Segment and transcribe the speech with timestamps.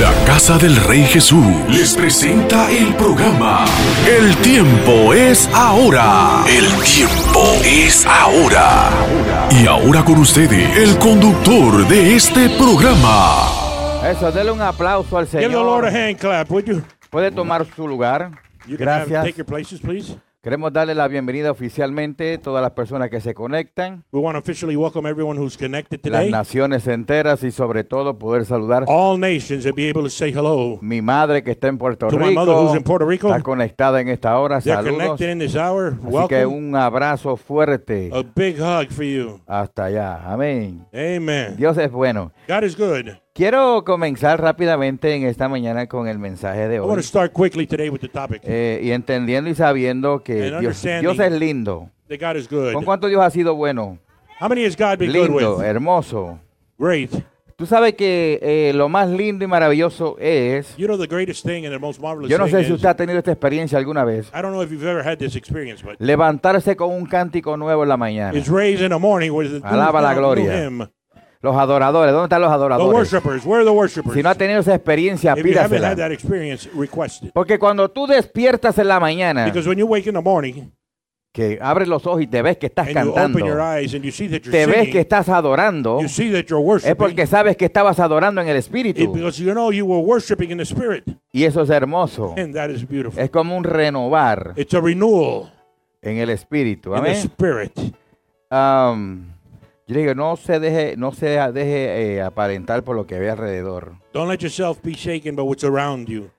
[0.00, 3.64] La Casa del Rey Jesús les presenta el programa
[4.06, 6.42] El tiempo es ahora.
[6.48, 8.90] El tiempo es ahora.
[9.50, 13.46] Y ahora con ustedes, el conductor de este programa.
[14.10, 16.08] Eso, denle un aplauso al Give the Lord a Señor.
[16.08, 16.82] hand clap, would you?
[17.10, 18.30] Puede tomar su lugar.
[18.66, 19.24] You can have, Gracias.
[19.24, 20.16] take your places, please.
[20.44, 24.40] Queremos darle la bienvenida oficialmente a todas las personas que se conectan, We want to
[24.40, 26.30] officially welcome everyone who's connected las today.
[26.30, 30.78] naciones enteras y sobre todo poder saludar All nations and be able to say hello.
[30.82, 32.62] mi madre que está en Puerto To my mother Rico.
[32.66, 33.28] who's in Puerto Rico.
[33.28, 34.60] Está conectada en esta hora.
[34.60, 34.98] They're Saludos.
[35.16, 35.94] connected in this hour.
[35.94, 36.46] Así que Welcome.
[36.46, 39.40] un abrazo fuerte A big hug for you.
[39.46, 40.30] hasta allá.
[40.30, 40.84] Amén.
[40.92, 41.56] Amen.
[41.56, 42.32] Dios es bueno.
[42.46, 43.16] God is good.
[43.34, 47.02] Quiero comenzar rápidamente en esta mañana con el mensaje de I want to hoy.
[47.02, 48.40] start quickly today with the topic.
[48.44, 51.90] Eh, y entendiendo y sabiendo que And Dios, Dios es lindo.
[52.08, 52.72] That God is good.
[52.74, 53.98] ¿Con cuánto Dios ha sido bueno?
[54.40, 55.64] How many has God been good Lindo, with?
[55.64, 56.38] hermoso.
[56.78, 57.10] Great.
[57.56, 61.64] Tú sabes que eh, lo más lindo y maravilloso es, You know the greatest thing
[61.64, 64.28] and the most marvelous yo no sé si usted ha tenido esta experiencia alguna vez,
[64.28, 67.82] I don't know if you've ever had this experience, but levantarse con un cántico nuevo
[67.82, 68.40] en la mañana.
[69.64, 70.70] Alaba la gloria.
[71.44, 73.12] Los adoradores, ¿dónde están los The adoradores?
[73.12, 73.44] worshipers.
[73.44, 74.14] Where are the worshipers?
[74.14, 75.96] Si no ha tenido esa experiencia, If you haven't had pídasela.
[75.96, 77.32] that experience, request it.
[77.34, 80.70] Porque cuando tú despiertas en la mañana, Because when you wake in the morning
[81.32, 83.92] que abres los ojos y te ves que estás and you open your cantando, eyes
[83.92, 86.60] and you see that you're te ves que singing, estás adorando, you see that you're
[86.62, 89.12] es worshiping, porque sabes que estabas adorando en el it- Espíritu.
[89.12, 92.34] because you know you were worshiping in the spirit, Y eso es hermoso.
[92.38, 93.20] and that is beautiful.
[93.20, 95.52] Es como un renovar It's a renewal
[96.00, 96.90] en el Espíritu.
[96.96, 97.16] in the Amén.
[97.16, 97.72] spirit.
[98.50, 99.33] Am,
[99.86, 103.96] yo digo, no se deje, no se deje eh, aparentar por lo que ve alrededor.
[104.12, 106.30] Don't let yourself be shaken by what's around you.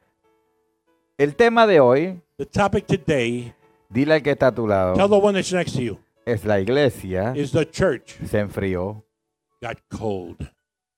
[1.18, 3.54] El tema de hoy, The topic today,
[3.90, 6.44] dile al que está a tu tell lado, the one that's next to you, es
[6.44, 9.04] la iglesia is the church se enfrió.
[9.62, 10.38] got cold.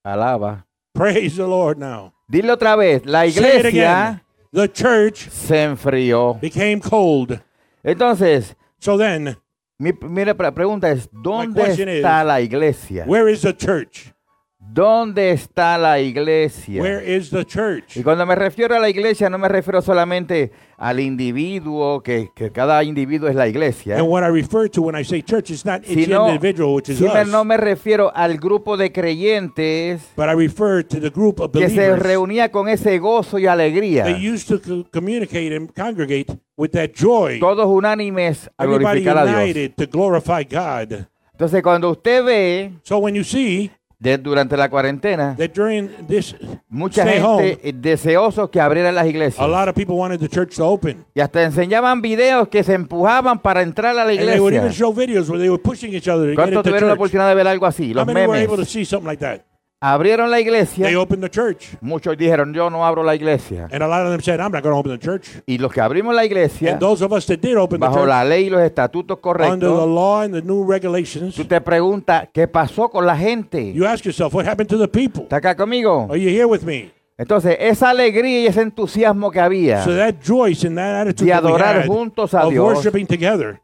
[0.03, 0.65] Alaba.
[0.93, 2.13] Praise the Lord now.
[2.27, 3.67] Dile otra vez, la Say it again.
[3.67, 6.39] iglesia The church se enfrió.
[6.41, 7.39] became cold.
[7.83, 9.37] Entonces, So then,
[9.79, 13.03] mi pre- pregunta es, ¿dónde está is, la iglesia?
[13.07, 14.11] where is the church?
[14.59, 16.81] ¿Dónde está la iglesia?
[16.81, 17.95] Where is the church?
[17.95, 22.51] Y cuando me refiero a la iglesia, no me refiero solamente al individuo, que, que
[22.51, 25.65] cada individuo es la iglesia, And what I refer to when I say church is
[25.65, 30.01] not each sino, individual, which is sino us, no me refiero al grupo de creyentes
[30.15, 33.47] but I refer to the group of que se believers reunía con ese gozo y
[33.47, 37.39] alegría, that used to co- communicate and congregate with that joy.
[37.39, 39.35] todos unánimes a Everybody glorificar a Dios.
[39.41, 41.07] united to glorify God.
[41.33, 46.35] Entonces, cuando usted ve So when you see de- durante la cuarentena, that during this
[46.69, 49.39] mucha stay gente home, eh, deseosos que abrieran las iglesias.
[49.39, 51.05] a lot of people wanted the church to open.
[51.15, 54.71] Y hasta enseñaban videos que se empujaban para entrar a la iglesia.
[54.71, 57.35] show videos where they were pushing each other to get ¿Cuántos tuvieron la oportunidad de
[57.35, 57.93] ver algo así?
[57.93, 58.69] Los many were able to memes.
[58.69, 59.41] see something like that?
[59.79, 60.87] Abrieron la iglesia.
[60.87, 61.77] They opened the church.
[61.81, 63.67] Muchos dijeron, yo no abro la iglesia.
[63.71, 65.39] And a lot of them said, I'm not going to open the church.
[65.45, 67.99] Y los que abrimos la iglesia, And those of us that did open the bajo
[67.99, 71.45] church, la ley y los estatutos under the correctos, law and the new regulations, tú
[71.45, 73.71] te preguntas, ¿qué pasó con la gente?
[73.71, 75.23] you ask yourself, what happened to the people?
[75.23, 76.07] ¿Está acá conmigo?
[76.09, 76.91] Are you here with me?
[77.15, 81.31] Entonces, esa alegría y ese entusiasmo que había So that joy and that attitude de
[81.33, 83.59] that we adorar had juntos a of Dios worshiping together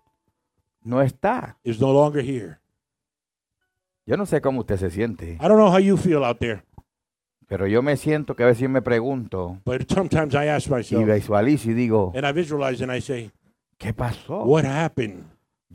[0.83, 1.57] no está.
[1.63, 2.59] is no longer here.
[4.05, 6.63] Yo no sé cómo usted se siente, I don't know how you feel out there,
[7.47, 11.05] pero yo me siento que a veces me pregunto but sometimes I ask y myself,
[11.05, 13.31] visualizo y digo, and I visualize and I say,
[13.77, 14.43] ¿qué pasó?
[14.43, 15.23] what happened?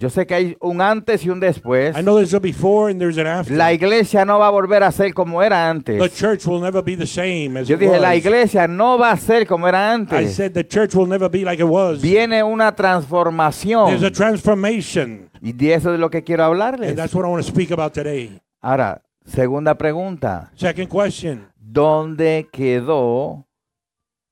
[0.00, 1.96] Yo sé que hay un antes y un después.
[1.98, 3.56] I know there's a before and there's an after.
[3.56, 6.14] La iglesia no va a volver a ser como era The antes.
[6.16, 8.18] church will never be the same as Yo it dije, la was.
[8.18, 10.36] iglesia no va a ser como era I antes.
[10.36, 12.00] said the church will never be like it was.
[12.00, 14.12] Viene una There's a transformación.
[14.12, 15.30] transformation.
[15.42, 16.94] Y de eso es lo que quiero And hablarles.
[16.94, 18.40] that's what I want to speak about today.
[18.60, 20.52] Ahora, segunda pregunta.
[20.54, 23.46] Second question ¿Dónde quedó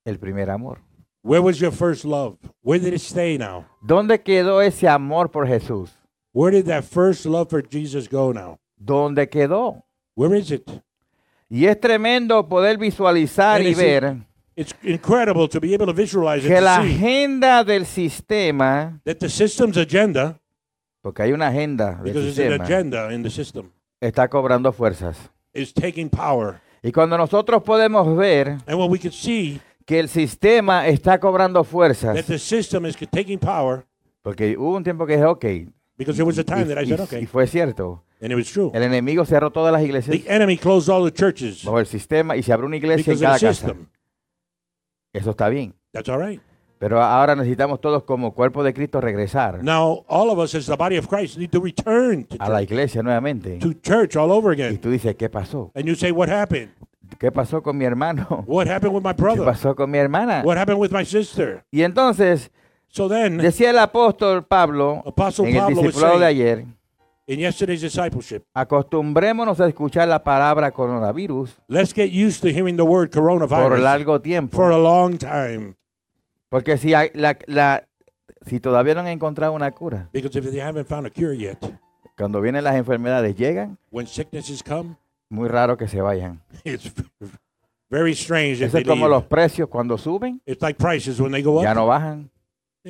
[0.05, 0.79] el primer amor?
[1.27, 2.37] Where was your first love?
[2.63, 3.65] Where did it stay now?
[3.83, 5.91] ¿Dónde quedó ese amor por Jesús?
[6.33, 8.61] Where did that first love for Jesus go now?
[8.77, 9.83] ¿Dónde quedó?
[10.15, 10.71] Where is it?
[11.51, 14.17] Y es tremendo poder visualizar And y it's- ver
[14.55, 19.01] It's incredible to be able to visualize it, que to la see agenda del sistema,
[19.05, 20.41] that the system's agenda,
[21.03, 24.73] porque hay una agenda del because it's an sistema, agenda in the system, está cobrando
[24.73, 25.19] fuerzas.
[25.53, 26.61] is taking power.
[26.85, 31.65] Y cuando nosotros podemos ver And when we can see que el sistema está cobrando
[31.65, 33.87] fuerzas, that the system is taking power,
[34.23, 35.45] porque hubo un tiempo que dije, ok,
[35.97, 38.31] because there was a time y, that I y- said, y okay, fue cierto, and
[38.33, 38.71] it was true.
[38.75, 42.37] el enemigo cerró todas las iglesias The enemy closed all the churches bajo el sistema
[42.37, 43.55] y se abrió una iglesia en because of cada the casa.
[43.67, 43.87] system.
[45.13, 45.75] Eso está bien.
[45.93, 46.41] That's all right.
[46.79, 50.77] Pero ahora necesitamos todos como cuerpo de Cristo regresar Now, all of us as the
[50.77, 53.59] body of Christ need to return to a la church, iglesia nuevamente.
[53.61, 54.79] to church all over Y again.
[54.81, 55.71] tú dices, ¿qué pasó?
[55.75, 56.69] And you say, what happened?
[57.19, 58.45] ¿Qué pasó con mi hermano?
[58.47, 59.45] What happened with my ¿Qué brother?
[59.45, 60.43] pasó con mi hermana?
[60.45, 61.65] What happened with my sister?
[61.71, 62.51] Y entonces
[62.89, 66.65] So then, decía el apóstol Pablo Apostle en el Pablo discipulado de ayer,
[67.27, 72.83] in yesterday's discipleship, acostumbrémonos a escuchar la palabra coronavirus let's get used to hearing the
[72.83, 74.57] word por coronavirus largo tiempo.
[74.57, 75.75] for a long time.
[76.49, 77.83] Porque si, hay- la, la-
[78.47, 81.59] si todavía no han encontrado una cura, Because if they haven't found a cure yet,
[82.17, 84.97] cuando vienen las enfermedades, llegan, when sicknesses come,
[85.31, 86.41] muy raro que se vayan.
[86.65, 86.93] it's
[87.91, 89.11] very strange if Eso they es como leave.
[89.21, 92.31] los precios cuando suben, It's like prices when they go ya up, no bajan.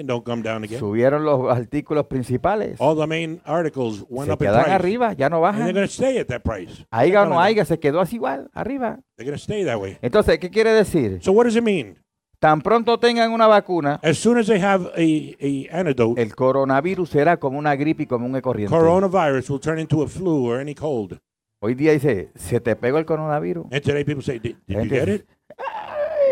[0.04, 0.78] don't come down again.
[0.78, 4.74] Subieron los artículos principales, All the main articles went se up in quedan price.
[4.74, 5.74] arriba, ya no And they're bajan.
[5.74, 6.84] going to stay at that price.
[6.90, 9.00] Haiga o They're no haiga, se quedó así igual, arriba.
[9.16, 9.96] They're going to stay that way.
[10.02, 11.20] Entonces, ¿qué quiere decir?
[11.22, 11.96] So what does it mean?
[12.38, 17.08] Tan pronto tengan una vacuna, As soon as they have a, a antidote, el coronavirus
[17.08, 18.76] será como una gripe y como un corriente.
[18.76, 21.18] coronavirus will turn into a flu or any cold.
[21.61, 23.67] Hoy día dice, se te pegó el coronavirus.
[23.73, 25.26] And today people say, did, did you get it?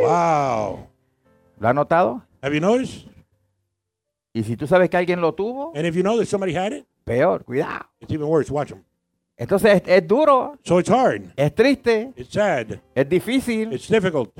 [0.00, 0.86] Wow.
[1.58, 2.22] ¿Lo has notado?
[2.42, 3.06] Have you noticed?
[4.34, 6.72] Y si tú sabes que alguien lo tuvo, And if you know that somebody had
[6.72, 7.86] it, peor, cuidado.
[8.00, 8.50] it's even worse.
[8.52, 8.82] Watch them.
[9.36, 11.32] Entonces es, es duro, So it's hard.
[11.36, 12.80] es triste, It's sad.
[12.94, 14.30] es difícil, It's difficult.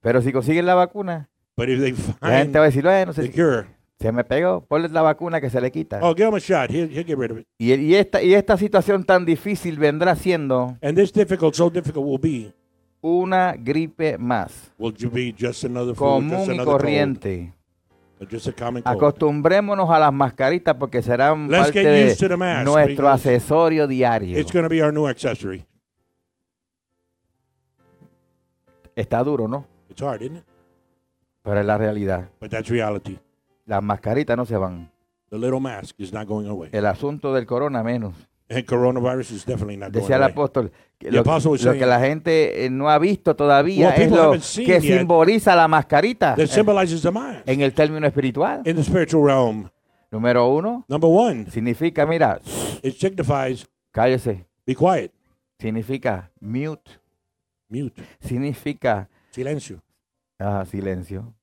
[0.00, 1.90] pero si consiguen la vacuna, But if they
[2.20, 3.66] la gente find va a decir, bueno, the se, cure,
[4.00, 5.98] se me pegó, ponle la vacuna que se le quita.
[6.02, 6.70] oh, give him a shot.
[6.70, 7.46] He'll, he'll get rid of it.
[7.58, 12.06] Y, y esta, y esta situación tan difícil vendrá siendo And this difficult, so difficult
[12.06, 12.52] will be,
[13.00, 17.52] una gripe más, will ju- be just another flu, just común y another corriente.
[18.18, 18.96] cold, just a common cold.
[18.96, 23.06] Acostumbrémonos a las mascaritas porque serán Let's parte get de used to the mask, nuestro
[23.06, 24.38] because accesorio diario.
[24.38, 25.64] It's going to be our new accessory.
[28.94, 29.66] Está duro, ¿no?
[29.88, 30.44] It's hard, isn't it?
[31.42, 32.28] Pero es la realidad.
[32.40, 33.18] But that's reality.
[33.68, 34.90] Las mascaritas no se van.
[35.28, 36.70] The little mask is not going away.
[36.72, 38.14] El asunto del corona menos.
[38.50, 42.70] And coronavirus is definitely not going Decía el apóstol, que lo, que la gente eh,
[42.70, 47.42] no ha visto todavía Well, es lo que simboliza la mascarita That symbolizes the mind
[47.44, 48.62] en el término espiritual.
[48.64, 49.68] in the spiritual realm.
[50.10, 52.40] Número uno, Number one, significa, mira,
[52.82, 54.46] it signifies cállese.
[54.66, 55.12] be quiet,
[55.58, 56.90] Significa mute.
[57.68, 59.82] mute, Significa silencio.
[60.38, 61.34] ah, silencio.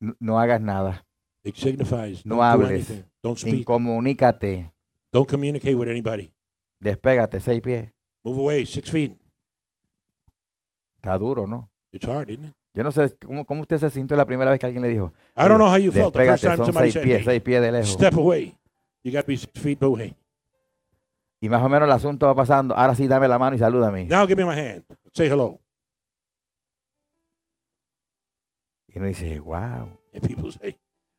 [0.00, 1.04] No, no hagas nada.
[1.48, 2.70] It signifies No don't do hables.
[2.70, 3.04] anything.
[3.22, 3.64] Don't speak.
[3.66, 4.70] Incomunícate.
[5.10, 6.30] Don't communicate with anybody.
[6.78, 7.90] Despégate seis pies.
[8.22, 9.16] Move away six feet.
[10.96, 11.70] Está duro, ¿no?
[11.90, 12.54] It's hard, isn't it?
[12.74, 15.12] Yo no sé cómo, cómo usted se sintió la primera vez que alguien le dijo.
[15.36, 17.18] I don't know how you felt the first Despégate, time son somebody seis said, pies,
[17.20, 17.88] "Hey, seis pies de lejos.
[17.92, 18.58] step away.
[19.02, 20.14] You got to be six feet away.
[21.40, 22.74] Y más o menos el asunto va pasando.
[22.76, 24.04] Ahora sí, dame la mano y salúdame.
[24.06, 24.84] Now give me my hand.
[25.14, 25.58] Say hello.
[28.88, 29.88] Y uno dice, wow.
[30.12, 30.76] And people say,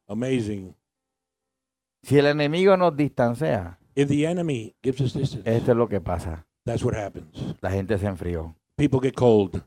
[0.10, 0.76] amazing.
[2.04, 6.00] Si el enemigo nos distancia, If the enemy gives us distance, esto es lo que
[6.02, 6.46] pasa.
[6.66, 7.56] that's what happens.
[7.62, 8.56] La gente se enfrió.
[8.78, 9.62] People get cold.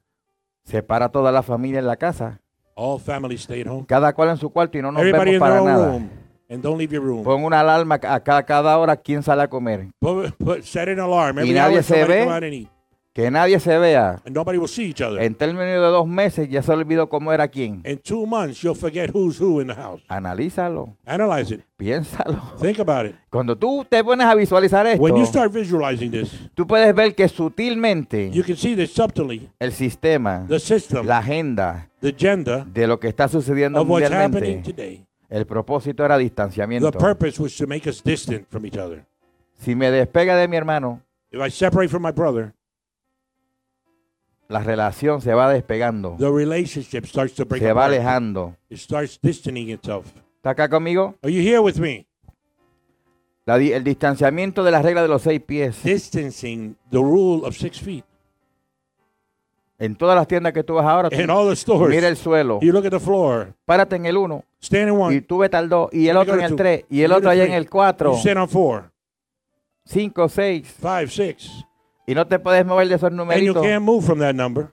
[0.64, 2.40] Separa toda la familia en la casa.
[2.74, 3.84] All families stay at home.
[3.86, 5.86] Cada cual en su cuarto y no nos Everybody vemos in their para own nada.
[5.92, 6.10] room.
[6.48, 7.22] And don't leave your room.
[7.24, 9.88] Pon una alarma a cada, cada hora quién sale a comer.
[10.00, 11.38] Put, put, set an alarm.
[11.38, 12.24] Every nadie hour se somebody ve.
[12.24, 12.68] come out and eat.
[13.14, 14.22] Que nadie se vea.
[14.24, 15.22] And nobody will see each other.
[15.22, 17.82] En términos de dos meses ya se olvidó cómo era quién.
[17.84, 20.02] in two months, you'll forget who's who in the house.
[20.08, 20.96] Analízalo.
[21.04, 21.60] Analyze it.
[21.76, 22.40] Piénsalo.
[22.58, 23.14] Think about it.
[23.28, 27.14] Cuando tú te pones a visualizar esto, When you start visualizing this, tú puedes ver
[27.14, 32.64] que sutilmente you can see that subtly el sistema, the system, la agenda the agenda
[32.64, 35.06] de lo que está sucediendo of what's happening mundialmente, today.
[35.28, 36.90] el propósito era distanciamiento.
[36.90, 39.04] The purpose was to make us distant from each other.
[39.60, 42.54] Si me despega de mi hermano, If I separate from my brother,
[44.52, 47.94] la relación se va despegando, the relationship starts to break se va apart.
[47.94, 48.56] alejando.
[48.68, 50.06] It starts distancing itself.
[50.36, 51.16] ¿Está acá conmigo?
[51.22, 52.06] Are you here with me?
[53.44, 55.82] La di- el distanciamiento de la regla de los seis pies.
[55.82, 58.04] Distancing the rule of six feet.
[59.78, 62.16] En todas las tiendas que tú vas ahora, tú In all the stores, mira el
[62.16, 65.38] suelo, you look at the floor, párate en el uno, stand in one, y tú
[65.38, 66.56] vete al dos, y el You otro go en to el two.
[66.56, 67.56] tres, y el You go otro allá en three.
[67.56, 68.92] el cuatro, you stand on four,
[69.84, 71.64] cinco, seis, five, six,
[72.06, 73.62] y no te puedes mover de esos and you numeritos.
[73.62, 74.72] can't move from that number.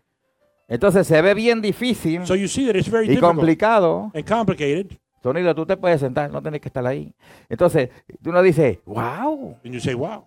[0.67, 4.11] Entonces se ve bien difícil So you see that it's very y difficult complicado.
[4.13, 7.13] and complicated, Sonido, tú te puedes sentar, no tienes que estar ahí.
[7.49, 7.89] Entonces,
[8.21, 9.57] tú no dices, wow.
[9.65, 10.23] and you say, "Wow."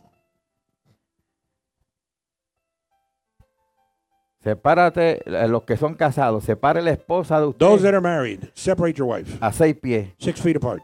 [4.43, 8.51] Sepárate, eh, los que son casados, separe la esposa de Those usted that are married,
[8.55, 10.09] separate your wife a seis pies.
[10.19, 10.83] six feet apart.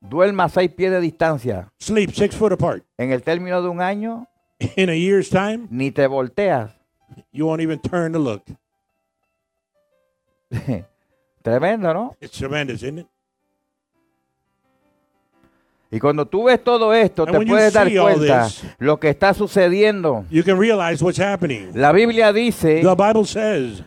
[0.00, 1.72] Duerma a seis pies de distancia.
[1.78, 2.84] Sleep six foot apart.
[2.98, 4.26] En el término de un año,
[4.76, 6.70] In a year's time, ni te volteas.
[7.32, 8.42] you won't even turn to look.
[11.42, 12.16] Tremendo, ¿no?
[12.20, 13.06] It's tremendous, isn't it?
[15.90, 19.32] Y cuando tú ves todo esto, And te puedes dar cuenta this- lo que está
[19.32, 20.26] sucediendo.
[20.30, 21.70] You can realize what's happening.
[21.74, 23.82] La Biblia dice The Bible says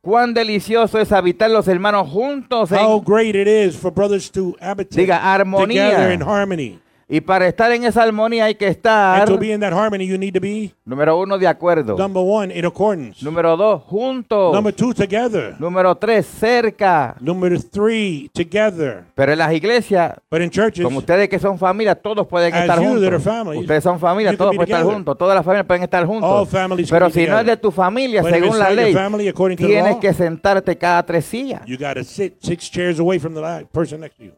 [0.00, 4.54] cuán delicioso es habitar los hermanos juntos en- how great it is for brothers to
[4.60, 5.90] habitate Diga, armonía.
[5.90, 6.78] together in harmony.
[7.08, 10.06] Y para estar en esa armonía hay que And estar to be in that harmony,
[10.06, 13.24] you need to be número uno de acuerdo, number one in accordance.
[13.24, 15.54] número dos juntos, Number two, together.
[15.58, 17.16] número tres cerca.
[17.20, 19.04] Number three, together.
[19.14, 22.78] Pero en las iglesias, But in churches, como ustedes que son familia, todos pueden estar
[22.80, 23.22] you juntos.
[23.22, 25.18] families, Ustedes son familia, todos pueden estar juntos.
[25.18, 26.48] Todas las familias pueden estar all juntos.
[26.48, 30.00] families Pero si no es de tu familia, But según la ley, family, tienes law,
[30.00, 31.62] que sentarte cada tres sillas.
[31.66, 34.32] You got to sit six chairs away from the person next to you.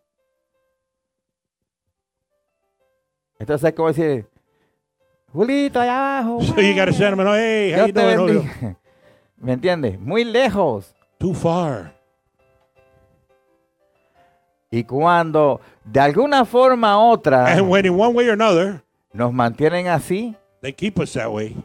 [3.39, 4.27] Entonces es como decir,
[5.33, 6.43] Julito, allá abajo.
[6.43, 8.77] So you got to send them, and, hey, Dios you te.
[9.39, 10.01] ¿Me entiendes?
[10.01, 10.95] Muy lejos.
[11.19, 11.95] Too far.
[14.71, 19.33] Y cuando de alguna forma u otra And when in one way or another, nos
[19.33, 21.57] mantienen así, they keep us that way,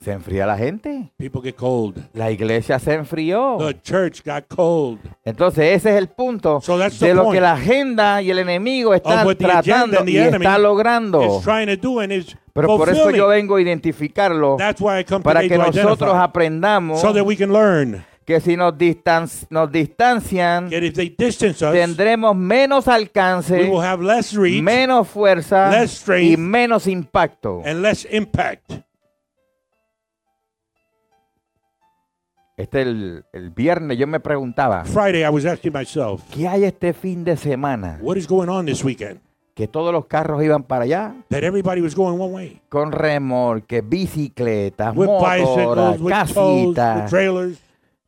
[0.00, 1.10] se enfría la gente.
[1.18, 1.96] people get cold.
[2.14, 3.56] La iglesia se enfrió.
[3.58, 5.00] The church got cold.
[5.24, 7.34] Entonces ese es el punto So that's de the lo point.
[7.36, 10.44] que la agenda y el enemigo están what the agenda tratando and the y enemy
[10.46, 11.22] está logrando.
[11.22, 15.00] It's trying to do and is Pero por eso yo vengo a identificarlo That's why
[15.00, 18.40] I come para today que to nosotros identify, aprendamos so that we can learn que
[18.40, 23.80] si nos, distan- nos distancian, that if they distance us, tendremos menos we alcance, will
[23.80, 27.62] have less reach menos fuerza less strength, y menos impacto.
[27.64, 28.72] and less impact.
[32.58, 36.92] Este el, el viernes yo me preguntaba, Friday, I was asking myself, ¿qué hay este
[36.92, 37.98] fin de semana?
[38.02, 39.20] what is going on this weekend?
[39.54, 42.60] Que todos los carros iban para allá That everybody was going one way.
[42.68, 47.58] con remolques, bicicletas, With motoras, casitas, trailers,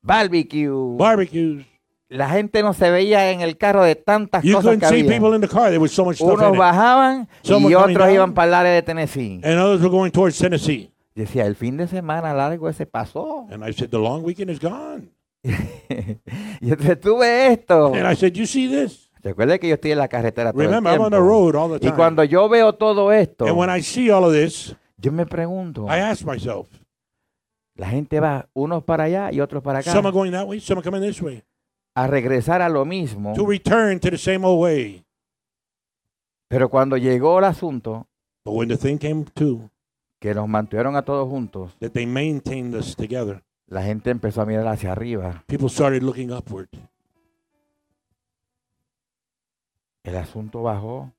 [0.02, 0.96] barbecue.
[0.96, 1.64] barbecues.
[2.08, 5.00] La gente no se veía en el carro de tantas You cosas couldn't que see
[5.06, 5.12] había.
[5.20, 5.68] people in the car.
[5.70, 8.10] There was so much stuff Unos in bajaban y otros down.
[8.14, 9.40] iban para el área de Tennessee.
[9.44, 10.90] And others were going towards Tennessee.
[11.14, 13.46] Decía, el fin de semana largo ese pasó.
[13.50, 15.10] And I said, the long weekend is gone.
[15.42, 17.92] y entonces tuve esto.
[17.94, 19.10] And I said, you see this?
[19.22, 21.28] Recuerda que yo estoy en la carretera todo el Remember, I'm on the tiempo.
[21.28, 21.96] road all the Y time.
[21.96, 25.86] cuando yo veo todo esto, And when I see all of this, yo me pregunto,
[25.88, 26.68] I ask myself,
[27.74, 30.58] la gente va unos para allá y otros para acá some are going that way,
[30.60, 31.42] some are coming this way,
[31.94, 33.34] a regresar a lo mismo.
[33.34, 35.04] to return to the same old way.
[36.48, 38.06] Pero cuando llegó el asunto,
[38.44, 39.70] But when the thing came to,
[40.20, 44.46] que nos mantuvieron a todos juntos, that they maintained us together, la gente empezó a
[44.46, 45.42] mirar hacia arriba.
[45.48, 46.68] people started looking upward.
[50.04, 51.12] El asunto bajó.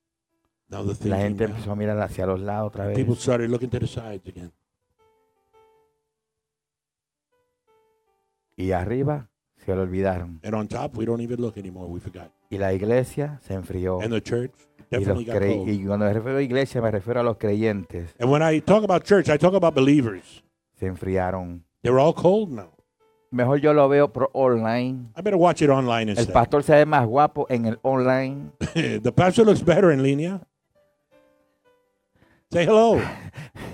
[0.70, 1.52] Now the thing La came gente down.
[1.56, 2.96] empezó a mirar hacia los lados otra vez.
[2.98, 4.52] People started looking to the sides again.
[8.56, 9.30] Y arriba
[9.66, 10.40] se lo olvidaron.
[10.44, 11.88] And on top, we don't even look anymore.
[11.90, 12.32] We forgot.
[12.50, 14.02] Y la iglesia se enfrió.
[14.02, 14.52] And the church
[14.92, 18.14] Y, los cre- y cuando me refiero a iglesia, me refiero a los creyentes.
[18.20, 20.44] And when I talk about church, I talk about believers.
[20.80, 21.64] Se enfriaron.
[21.82, 22.72] They're all cold now.
[23.32, 25.08] Mejor yo lo veo por online.
[25.18, 26.34] I better watch it online El instead.
[26.34, 28.52] pastor se ve más guapo en el online.
[28.74, 30.42] the pastor looks better in linea.
[32.52, 33.00] Say hello.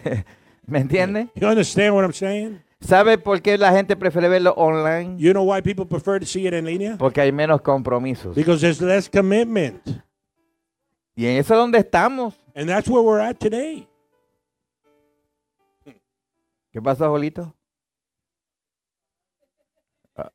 [0.67, 1.29] ¿Me entiende?
[1.35, 2.61] You understand what I'm saying?
[2.79, 5.17] ¿Sabe por qué la gente prefiere verlo online?
[5.17, 6.95] You know why people prefer to see it in linea?
[6.99, 8.35] Porque hay menos compromisos.
[8.35, 9.81] Because there's less commitment.
[11.17, 12.35] Y en eso es donde estamos.
[12.55, 13.87] And that's where we're at today.
[16.71, 17.53] ¿Qué pasó, Jolito?
[20.15, 20.29] Ah,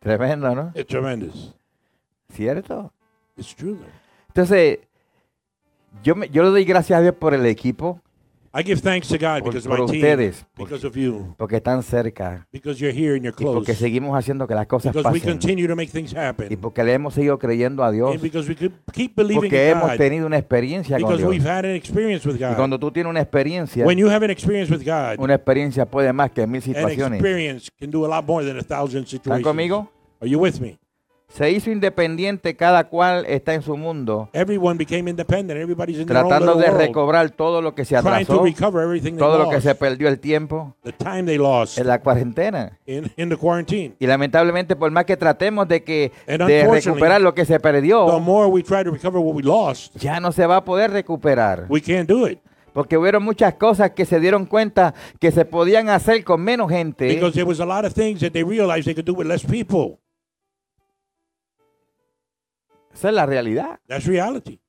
[0.00, 0.72] Tremendo, ¿no?
[0.74, 1.54] It's tremendous.
[2.32, 2.92] ¿Cierto?
[3.36, 3.78] It's true.
[4.28, 4.80] Entonces,
[6.02, 8.00] yo, me- yo le doy gracias a Dios por el equipo,
[8.56, 11.34] I give thanks to God por, because of por my team, ustedes, because of you,
[11.36, 14.68] porque están cerca because you're here and you're y porque close, seguimos haciendo que las
[14.68, 17.82] cosas because we pasen continue to make things y happen, porque le hemos seguido creyendo
[17.82, 21.08] a Dios, and because we keep believing porque in hemos God, tenido una experiencia con
[21.10, 21.50] because we've Dios.
[21.52, 22.54] had an experience with Y God.
[22.56, 26.12] cuando tú tienes una experiencia, When you have an experience with God, una experiencia puede
[26.12, 27.18] más que mil an situaciones.
[27.20, 29.42] experience can do a lot more than a thousand ¿Están situations.
[29.44, 29.90] conmigo?
[30.20, 30.78] Are you with me?
[31.36, 35.60] Se hizo independiente, cada cual está en su mundo, Everyone became independent.
[35.60, 38.44] Everybody's in their own tratando de world, recobrar todo lo que se trying to atrasó,
[38.44, 41.88] recover everything they todo lo que se perdió el tiempo the time they lost en
[41.88, 42.78] la cuarentena.
[42.86, 43.96] in, in the quarantine.
[43.98, 47.60] Y lamentablemente, por más que tratemos de que And de recuperar lo que se The
[47.60, 50.92] perdió, more we try to recover what we lost, ya no se va a poder
[50.92, 51.66] recuperar.
[51.68, 52.38] we can't do it
[52.72, 57.08] Porque hubieron muchas cosas que se dieron cuenta que se podían hacer con menos gente.
[57.08, 59.44] because there was a lot of things that they realized they could do with less
[59.44, 59.98] people.
[62.94, 63.80] Esa es la realidad.
[63.88, 64.60] That's reality.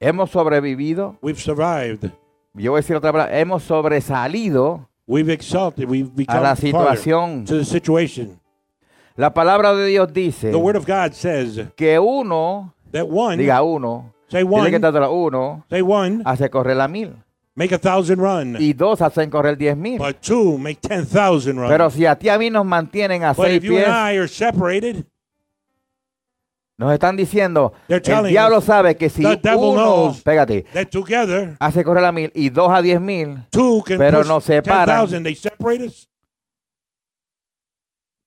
[0.00, 1.18] Hemos sobrevivido.
[1.20, 2.10] We've survived.
[2.54, 3.38] Yo voy a decir otra palabra.
[3.38, 5.88] Hemos sobresalido We've exalted.
[5.88, 7.44] We've a become la farther situación.
[7.44, 8.40] to the situation.
[9.16, 13.62] La palabra de Dios dice The Word of God says que uno that one, diga
[13.62, 17.16] uno, say que one, tanto uno say one, hace correr la mil
[17.58, 18.56] make a thousand run.
[18.60, 19.98] y dos hacen correr diez mil.
[19.98, 21.68] But two, make 10,000 run.
[21.68, 24.14] Pero si a ti a mí nos mantienen a but seis if you and pies,
[24.14, 25.04] I are separated,
[26.78, 32.30] nos están diciendo, el diablo sabe que si uno, pégate, together, hace correr la mil
[32.34, 33.38] y dos a diez mil,
[33.86, 35.06] Pero nos separan.
[35.06, 35.22] 10,000.
[35.24, 36.08] They separate us.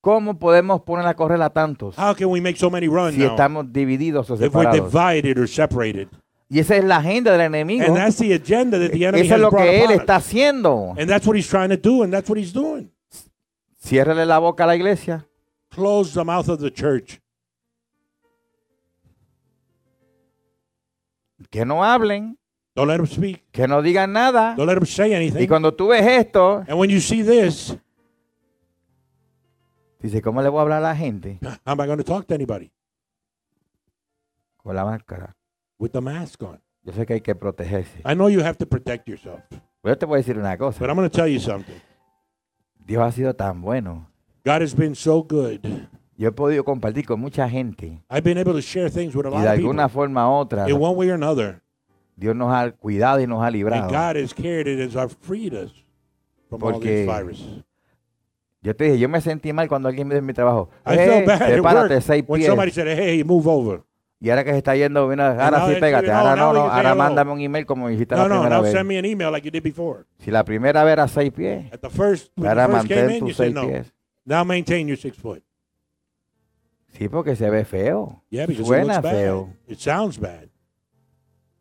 [0.01, 3.20] ¿cómo podemos poner a correr a tantos How can we make so many run si
[3.20, 3.29] now?
[3.29, 4.91] estamos divididos o separados?
[4.91, 6.08] divided or separated.
[6.50, 7.86] Y esa es la agenda del enemigo.
[7.86, 10.93] And that's the agenda that the enemy Eso es lo que él está haciendo.
[10.98, 12.91] And that's what he's trying to do, and that's what he's doing.
[13.89, 15.25] La boca a la iglesia.
[15.70, 17.20] Close the mouth of the church.
[21.50, 22.38] Que no hablen,
[22.75, 23.43] Don't let him speak.
[23.51, 24.55] que no digan nada.
[24.55, 25.48] Don't let him say Y anything.
[25.48, 27.75] cuando tú ves esto, And when you see this,
[30.00, 31.39] dice, ¿cómo le voy a hablar a la gente?
[31.41, 32.71] how am I going to talk to anybody
[34.63, 35.36] Con la máscara.
[35.79, 36.62] with the mask on?
[36.83, 38.01] Yo sé que hay que protegerse.
[38.05, 40.79] I know you have to protect yourself, Pero yo te voy a decir una cosa.
[40.79, 41.75] but I'm going to tell you something.
[42.86, 44.07] Dios ha sido tan bueno.
[44.43, 45.80] God has been so good.
[46.21, 47.99] Yo he podido compartir con mucha gente.
[48.11, 50.27] I've been able to share things with a Y lot de of people alguna forma
[50.29, 51.63] u otra, in one way or another.
[52.15, 53.89] Dios nos ha cuidado y nos ha And librado.
[53.89, 55.71] God has carried it as our freed us
[56.47, 57.63] from all Porque these viruses.
[58.61, 60.69] Yo te dije, yo me sentí mal cuando alguien me dijo en mi trabajo.
[60.85, 62.47] I "Eh, felt bad at sepárate work seis when pies.
[62.49, 63.81] somebody said, hey, move over.
[64.19, 66.11] Y ahora que se está yendo, mira, ahora now sí pégate.
[66.11, 66.59] Ahora oh, now no, no.
[66.69, 66.95] say Ahora hello.
[67.03, 68.71] mándame un email como me dijiste No, la no, primera now vez.
[68.73, 70.05] send me an email like you did before.
[70.19, 72.97] Si la primera vez era seis pies, At the first, when ahora you first came
[73.07, 73.67] mantén in, you tus said seis no.
[73.67, 73.91] pies.
[74.23, 75.41] Now maintain your six foot.
[76.93, 78.21] Sí, porque se ve feo.
[78.29, 79.12] Yeah, because it Suena looks bad.
[79.12, 79.50] feo.
[79.67, 80.50] It sounds bad.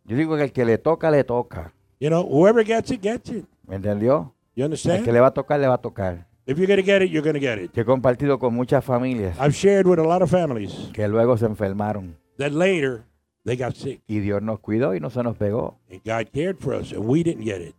[0.04, 1.72] Yo digo que el que le toca, le toca.
[2.00, 3.44] You know, whoever gets it, gets it.
[3.66, 4.34] ¿Me entendió?
[4.56, 5.04] You El understand?
[5.04, 6.26] que le va a tocar, le va a tocar.
[6.46, 7.70] If you're going to get it, you're going to get it.
[7.78, 11.46] He compartido con muchas familias I've shared with a lot of families que luego se
[11.46, 12.16] enfermaron.
[12.38, 13.04] that later
[13.44, 15.78] they got sick Y Dios nos cuidó y no se nos pegó.
[15.90, 17.74] and God cared for us and we didn't get it.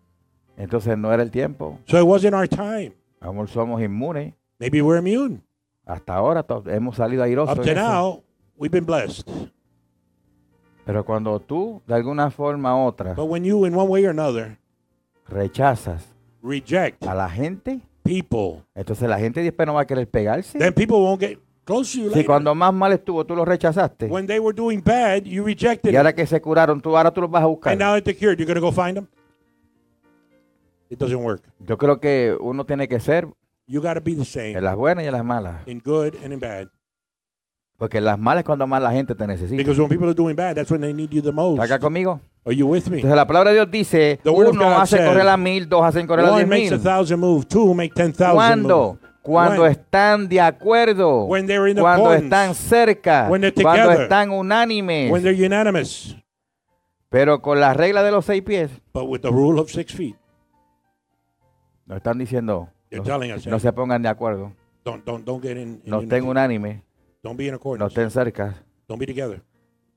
[0.58, 1.80] Entonces no era el tiempo.
[1.88, 2.94] So it wasn't our time.
[3.20, 4.34] Aún somos inmunes.
[4.60, 5.42] Maybe we're immune.
[5.86, 7.58] Hasta ahora hemos salido airosos.
[7.58, 8.24] Up to now,
[8.58, 9.28] we've been blessed.
[10.86, 14.10] Pero cuando tú, de alguna forma u otra, But when you, in one way or
[14.12, 14.58] another,
[15.28, 16.08] rechazas
[16.42, 20.58] reject a la gente, people, entonces la gente después no va a querer pegarse.
[20.58, 22.26] then people won't get close to you Si later.
[22.26, 24.08] cuando más mal estuvo, tú los rechazaste.
[24.08, 27.22] When they were doing bad, you rejected Y ahora que se curaron, tú ahora tú
[27.22, 27.74] los vas a buscar.
[27.74, 29.08] And now that they're cured, you're going to go find them?
[30.90, 31.44] It doesn't work.
[31.60, 33.28] Yo creo que uno tiene que ser
[33.72, 35.66] You got to be the en same las buenas y en las malas.
[35.66, 36.68] in good and in bad.
[37.78, 39.56] Porque en las malas es cuando más la gente te necesita.
[39.56, 41.54] Because when people are doing bad, that's when they need you the most.
[41.62, 42.20] ¿Está acá conmigo?
[42.46, 42.98] Are you with me?
[42.98, 46.06] Entonces la palabra de Dios dice, The word uno hace correr a mil, dos hacen
[46.06, 46.84] correr a One diez makes a mil.
[46.84, 47.46] thousand move.
[47.48, 49.00] Two make ten thousand ¿Cuándo?
[49.22, 49.72] Cuando When?
[49.72, 51.26] están de acuerdo.
[51.28, 52.26] When they're in Cuando accordance.
[52.26, 53.28] están cerca.
[53.30, 54.02] When they're Cuando together.
[54.04, 55.12] están unánimes.
[55.12, 56.18] When they're unanimous.
[57.10, 60.16] Pero con la regla de los seis pies, But with the rule of six feet,
[61.86, 64.54] nos están diciendo, they're no, telling us, no se pongan de acuerdo.
[64.84, 66.30] don't, don't, don't get in, in No estén unity.
[66.30, 66.84] unánimes.
[67.24, 68.64] Don't be in No estén cerca.
[68.88, 69.42] Don't be together.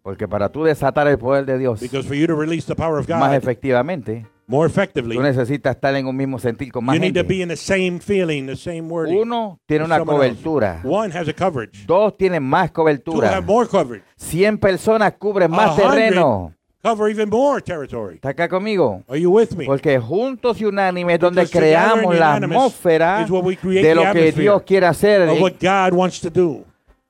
[0.03, 3.31] Porque para tú desatar el poder de Dios for you to the power of más
[3.31, 7.21] God efectivamente, more tú necesitas estar en un mismo sentir con más you need to
[7.21, 7.35] gente.
[7.35, 9.19] be in the same feeling, the same wording.
[9.19, 10.83] Uno tiene una cobertura.
[10.85, 11.87] One has a coverage.
[11.87, 13.31] Dos tienen más Two cobertura.
[13.31, 14.05] have more coverage.
[14.17, 16.53] 100 personas cubren más terreno.
[16.85, 18.17] Cover even more territory.
[18.17, 19.03] ¿Está acá conmigo?
[19.09, 19.65] Are you with me?
[19.65, 24.85] Porque juntos y unánimes es donde Because creamos la atmósfera de lo que Dios quiere
[24.85, 26.63] hacer Of what God wants to do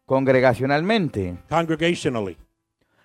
[0.06, 1.36] congregacionalmente.
[1.48, 2.36] congregationally.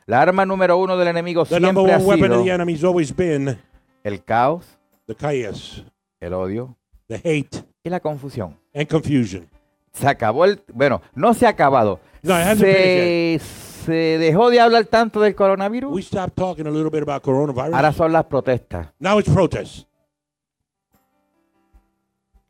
[0.05, 2.53] La arma número uno del enemigo The number siempre ha one weapon of the sido
[2.55, 3.57] enemy has always been
[4.03, 4.77] el caos,
[5.07, 5.83] the chaos,
[6.19, 6.75] el odio
[7.07, 8.55] the hate, y la confusión.
[8.75, 9.49] and confusion.
[9.91, 10.61] Se acabó el...
[10.71, 11.99] Bueno, no se ha acabado.
[12.21, 13.39] No, it hasn't Se,
[13.85, 16.01] se dejó de hablar tanto del We coronavirus.
[16.05, 17.73] stopped talking a little bit about coronavirus.
[17.75, 18.87] Ahora son las protestas.
[18.99, 19.85] now it's protests.